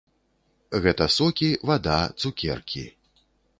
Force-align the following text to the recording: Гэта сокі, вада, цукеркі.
Гэта 0.85 1.07
сокі, 1.17 1.49
вада, 1.71 1.99
цукеркі. 2.25 2.87